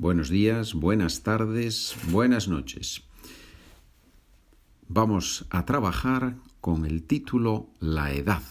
[0.00, 3.02] Buenos días, buenas tardes, buenas noches.
[4.86, 8.44] Vamos a trabajar con el título La edad.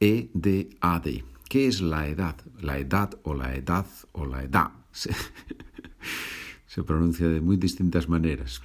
[0.00, 1.24] E-D-A-D.
[1.48, 2.36] ¿Qué es la edad?
[2.60, 4.70] La edad o la edad o la edad.
[6.66, 8.60] Se, pronuncia de muy distintas maneras.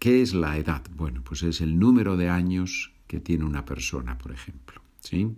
[0.00, 0.82] ¿Qué es la edad?
[0.96, 4.82] Bueno, pues es el número de años que tiene una persona, por ejemplo.
[4.98, 5.30] ¿sí?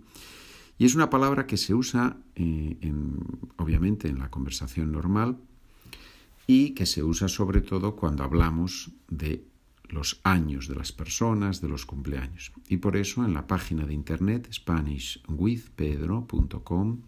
[0.79, 3.19] Y es una palabra que se usa, eh, en,
[3.57, 5.37] obviamente, en la conversación normal
[6.47, 9.45] y que se usa sobre todo cuando hablamos de
[9.89, 12.51] los años de las personas, de los cumpleaños.
[12.67, 17.01] Y por eso en la página de internet SpanishWithPedro.com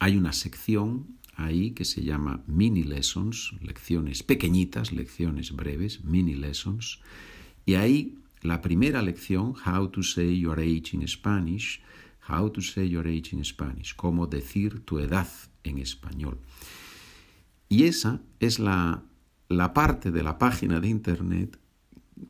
[0.00, 7.00] hay una sección ahí que se llama Mini Lessons, lecciones pequeñitas, lecciones breves, Mini Lessons.
[7.64, 11.80] Y ahí la primera lección, How to Say Your Age in Spanish,
[12.28, 15.28] How to Say Your Age in Spanish, cómo decir tu edad
[15.64, 16.38] en español.
[17.68, 19.02] Y esa es la,
[19.48, 21.58] la parte de la página de Internet,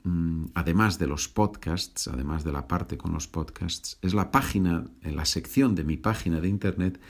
[0.03, 4.85] mm, además de los podcasts, además de la parte con los podcasts, es la página,
[5.03, 7.01] la sección de mi página de Internet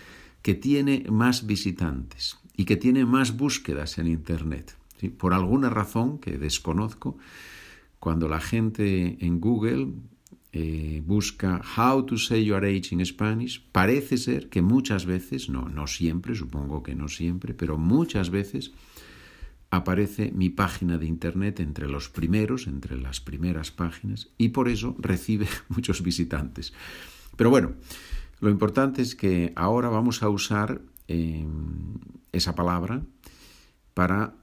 [0.43, 4.77] que tiene más visitantes y que tiene más búsquedas en Internet.
[5.17, 7.19] Por alguna razón que desconozco,
[7.99, 9.89] cuando la gente en Google
[10.53, 15.69] eh, busca How to say your age in Spanish, parece ser que muchas veces, no,
[15.69, 18.73] no siempre, supongo que no siempre, pero muchas veces
[19.71, 24.97] aparece mi página de internet entre los primeros, entre las primeras páginas, y por eso
[24.99, 26.73] recibe muchos visitantes.
[27.37, 27.75] Pero bueno,
[28.41, 31.47] lo importante es que ahora vamos a usar eh,
[32.33, 33.03] esa palabra
[33.95, 34.35] para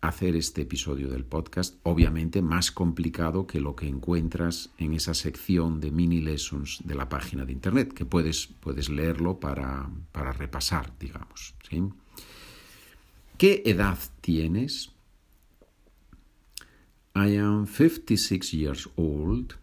[0.00, 5.80] hacer este episodio del podcast, obviamente más complicado que lo que encuentras en esa sección
[5.80, 10.92] de mini lessons de la página de internet, que puedes, puedes leerlo para, para repasar,
[10.98, 11.54] digamos.
[13.36, 14.92] ¿Qué edad tienes?
[17.14, 19.56] I am 56 years old.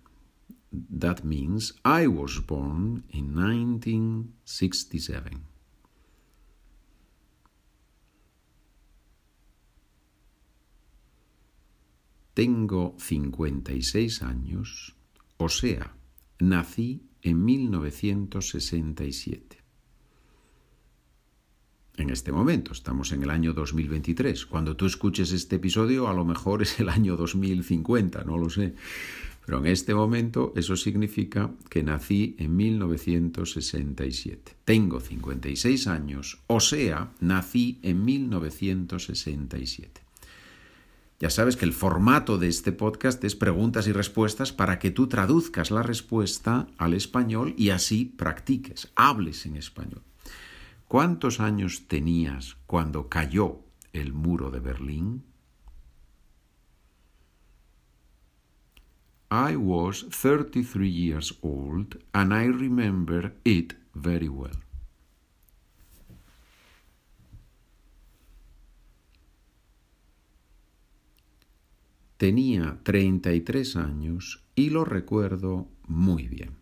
[0.71, 5.56] That means I was born in 1967.
[12.37, 14.93] Tengo 56 años,
[15.37, 15.95] o sea,
[16.37, 19.57] nací en 1967.
[21.95, 24.45] En este momento, estamos en el año 2023.
[24.45, 28.75] Cuando tú escuches este episodio, a lo mejor es el año 2050, no lo sé.
[29.43, 34.57] Pero en este momento eso significa que nací en 1967.
[34.63, 40.06] Tengo 56 años, o sea, nací en 1967.
[41.19, 45.07] Ya sabes que el formato de este podcast es preguntas y respuestas para que tú
[45.07, 50.03] traduzcas la respuesta al español y así practiques, hables en español.
[50.87, 53.61] ¿Cuántos años tenías cuando cayó
[53.93, 55.23] el muro de Berlín?
[59.31, 64.66] I was 33 years old and I remember it very well.
[72.17, 76.57] Tenía 33 años y lo recuerdo muy bien.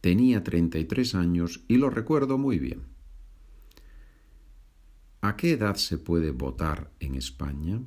[0.00, 2.82] Tenía 33 años y lo recuerdo muy bien.
[5.20, 7.80] ¿A qué edad se puede votar en España?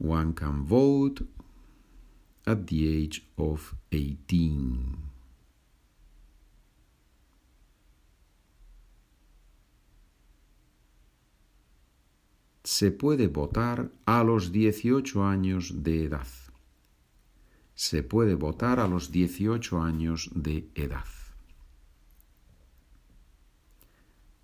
[0.00, 1.24] One can vote
[2.46, 5.17] at the age of 18.
[12.68, 16.26] Se puede votar a los 18 años de edad.
[17.74, 21.06] Se puede votar a los 18 años de edad.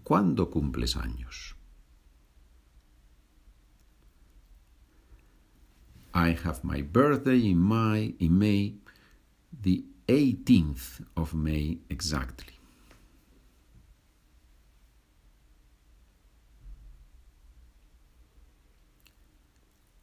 [0.03, 1.55] ¿Cuándo cumples años?
[6.15, 8.81] I have my birthday in May, in May,
[9.53, 12.55] the 18th of May exactly.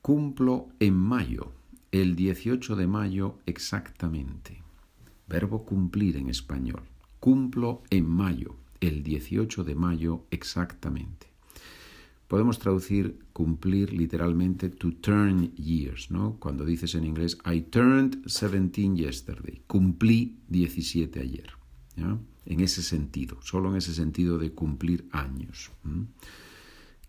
[0.01, 1.51] Cumplo en mayo,
[1.91, 4.63] el 18 de mayo exactamente.
[5.27, 6.81] Verbo cumplir en español.
[7.19, 11.27] Cumplo en mayo, el 18 de mayo exactamente.
[12.27, 16.37] Podemos traducir cumplir literalmente to turn years, ¿no?
[16.39, 21.51] Cuando dices en inglés I turned 17 yesterday, cumplí 17 ayer.
[21.95, 25.69] En ese sentido, solo en ese sentido de cumplir años.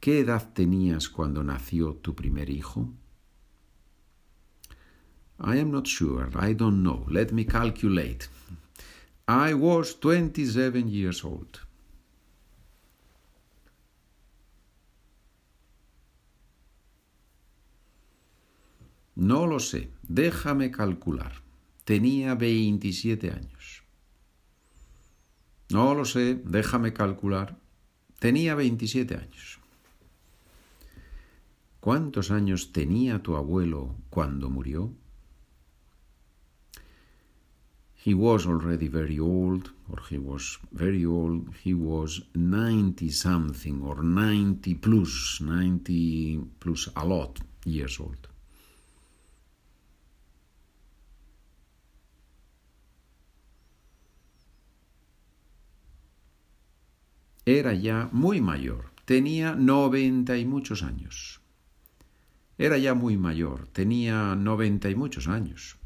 [0.03, 2.93] ¿Qué edad tenías cuando nació tu primer hijo?
[5.39, 7.07] I am not sure, I don't know.
[7.09, 8.27] Let me calculate.
[9.29, 11.61] I was 27 years old.
[19.15, 21.45] No lo sé, déjame calcular.
[21.85, 23.85] Tenía 27 años.
[25.71, 27.57] No lo sé, déjame calcular.
[28.19, 29.62] Tenía 27 años.
[31.83, 34.95] ¿Cuántos años tenía tu abuelo cuando murió?
[38.05, 41.49] He was already very old, or he was very old.
[41.65, 48.29] He was 90 something, or 90 plus, 90 plus a lot years old.
[57.45, 61.42] Era ya muy mayor, tenía noventa y muchos años.
[62.59, 65.79] Era ya muy mayor, tenía noventa y muchos años.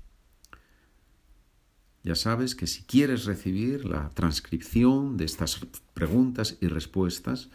[2.02, 5.58] Ya sabes que si quieres recibir la transcripción de estas
[5.94, 7.48] preguntas y respuestas,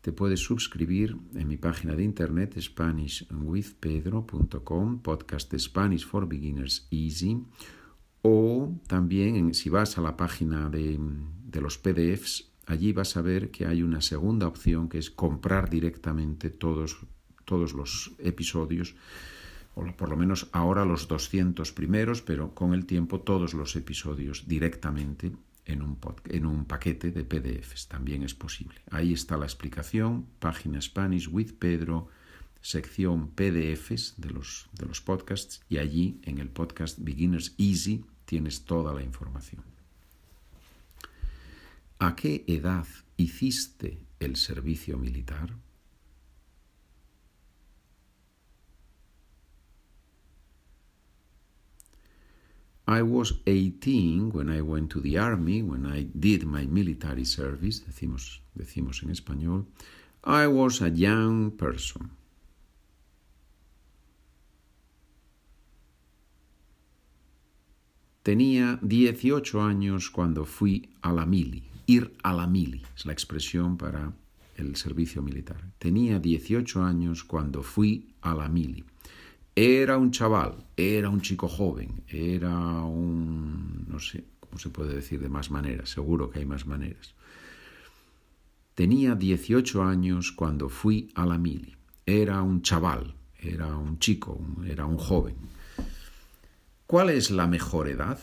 [0.00, 7.44] te puedes suscribir en mi página de internet SpanishWithPedro.com, podcast Spanish for Beginners Easy,
[8.22, 10.98] o también si vas a la página de,
[11.44, 15.70] de los PDFs allí vas a ver que hay una segunda opción que es comprar
[15.70, 16.98] directamente todos,
[17.46, 18.94] todos los episodios,
[19.74, 24.46] o por lo menos ahora los 200 primeros, pero con el tiempo todos los episodios
[24.46, 25.32] directamente
[25.64, 25.98] en un,
[26.28, 27.88] en un paquete de PDFs.
[27.88, 28.80] También es posible.
[28.90, 32.08] Ahí está la explicación, página Spanish with Pedro,
[32.60, 38.64] sección PDFs de los, de los podcasts y allí en el podcast Beginners Easy tienes
[38.64, 39.62] toda la información.
[41.98, 45.54] ¿A qué edad hiciste el servicio militar?
[52.86, 57.80] I was 18 when I went to the army, when I did my military service,
[57.80, 59.66] decimos, decimos en español.
[60.22, 62.10] I was a young person.
[68.22, 73.76] Tenía 18 años cuando fui a la mili ir a la mili, es la expresión
[73.76, 74.12] para
[74.56, 75.72] el servicio militar.
[75.78, 78.84] Tenía 18 años cuando fui a la mili.
[79.58, 83.86] Era un chaval, era un chico joven, era un...
[83.88, 87.14] no sé cómo se puede decir de más maneras, seguro que hay más maneras.
[88.74, 91.74] Tenía 18 años cuando fui a la mili.
[92.04, 95.36] Era un chaval, era un chico, era un joven.
[96.86, 98.20] ¿Cuál es la mejor edad?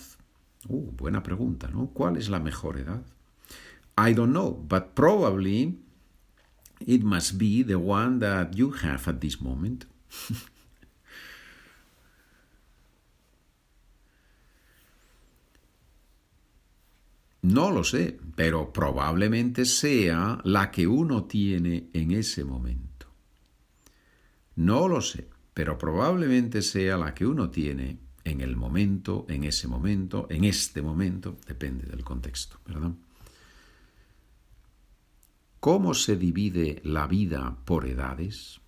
[0.67, 1.87] Uh, buena pregunta, ¿no?
[1.87, 3.01] ¿Cuál es la mejor edad?
[3.97, 5.79] I don't know, but probably
[6.79, 9.87] it must be the one that you have at this moment.
[17.43, 23.07] No lo sé, pero probablemente sea la que uno tiene en ese momento.
[24.55, 29.67] No lo sé, pero probablemente sea la que uno tiene en el momento, en ese
[29.67, 32.59] momento, en este momento, depende del contexto.
[35.59, 38.61] ¿Cómo se divide la vida por edades?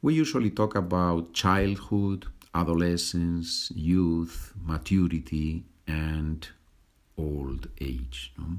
[0.00, 6.48] We usually talk about childhood, adolescence, youth, maturity, and
[7.16, 8.32] old age.
[8.36, 8.58] ¿no?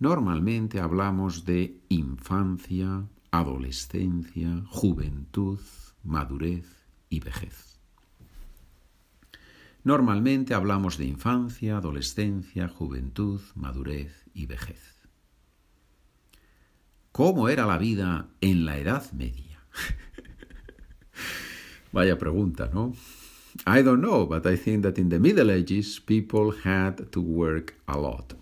[0.00, 5.58] Normalmente hablamos de infancia, adolescencia, juventud,
[6.04, 7.77] madurez y vejez.
[9.88, 14.98] Normalmente hablamos de infancia, adolescencia, juventud, madurez y vejez.
[17.10, 19.64] ¿Cómo era la vida en la Edad Media?
[21.92, 22.94] Vaya pregunta, ¿no?
[23.66, 27.74] I don't know, but I think that in the Middle Ages people had to work
[27.86, 28.34] a lot.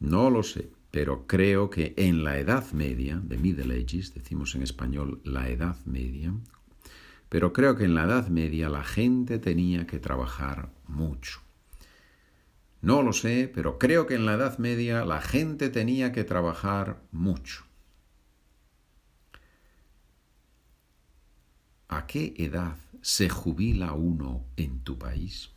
[0.00, 4.62] No lo sé, pero creo que en la Edad Media, de Middle Ages, decimos en
[4.62, 6.32] español la Edad Media,
[7.28, 11.40] pero creo que en la Edad Media la gente tenía que trabajar mucho.
[12.80, 17.02] No lo sé, pero creo que en la Edad Media la gente tenía que trabajar
[17.10, 17.64] mucho.
[21.88, 25.53] ¿A qué edad se jubila uno en tu país?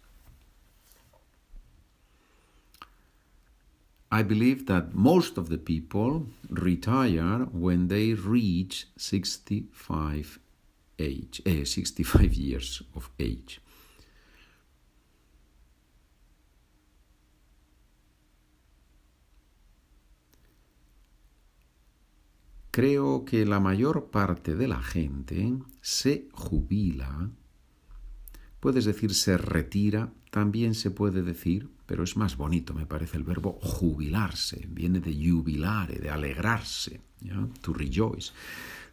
[4.10, 10.40] I believe that most of the people retire when they reach 65
[10.98, 13.60] age, eh, 65 years of age.
[22.72, 27.32] Creo que la mayor parte de la gente se jubila
[28.60, 33.24] puedes decir se retira, también se puede decir, pero es más bonito, me parece el
[33.24, 37.02] verbo jubilarse, viene de jubilare, de alegrarse,
[37.62, 38.32] to rejoice.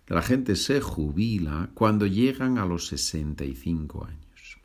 [0.07, 4.59] La gente se jubila cuando llegan a los 65 años.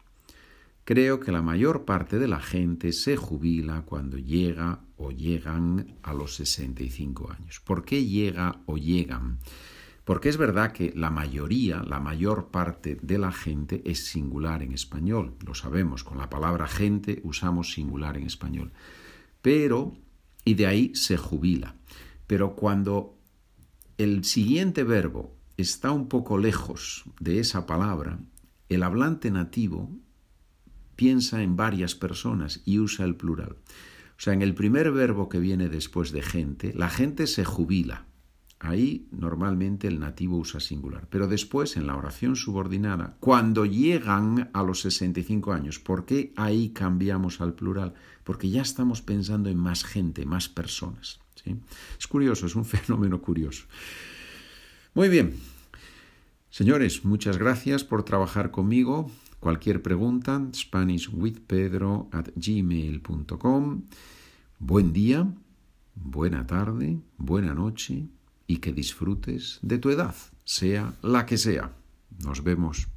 [0.84, 6.14] Creo que la mayor parte de la gente se jubila cuando llega o llegan a
[6.14, 7.60] los 65 años.
[7.60, 9.40] ¿Por qué llega o llegan?
[10.10, 14.72] Porque es verdad que la mayoría, la mayor parte de la gente es singular en
[14.72, 15.36] español.
[15.46, 18.72] Lo sabemos, con la palabra gente usamos singular en español.
[19.44, 19.94] Pero,
[20.46, 21.76] y de ahí se jubila.
[22.26, 23.20] Pero cuando
[24.00, 28.18] el siguiente verbo está un poco lejos de esa palabra,
[28.68, 29.96] el hablante nativo
[30.96, 33.58] piensa en varias personas y usa el plural.
[34.18, 38.09] O sea, en el primer verbo que viene después de gente, la gente se jubila.
[38.62, 41.08] Ahí normalmente el nativo usa singular.
[41.10, 46.70] Pero después, en la oración subordinada, cuando llegan a los 65 años, ¿por qué ahí
[46.70, 47.94] cambiamos al plural?
[48.26, 51.22] Porque ya estamos pensando en más gente, más personas.
[51.42, 51.56] ¿sí?
[51.98, 53.66] Es curioso, es un fenómeno curioso.
[54.94, 55.36] Muy bien.
[56.50, 59.10] Señores, muchas gracias por trabajar conmigo.
[59.40, 63.84] Cualquier pregunta, SpanishWithPedro at gmail.com.
[64.60, 65.32] Buen día,
[65.96, 68.10] buena tarde, buena noche
[68.50, 71.72] y que disfrutes de tu edad, sea la que sea.
[72.18, 72.88] Nos vemos.